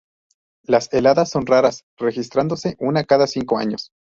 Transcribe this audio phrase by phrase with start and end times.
[0.63, 3.91] Las heladas son raras, registrándose una cada cinco años.